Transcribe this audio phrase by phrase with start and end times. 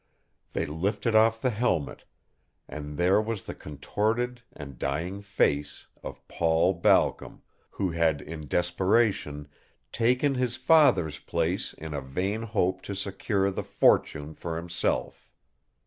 [0.53, 2.05] They lifted off the helmet
[2.67, 9.47] and there was the contorted and dying face of Paul Balcom, who had, in desperation,
[9.91, 15.29] taken his father's place in a vain hope to secure the fortune for himself.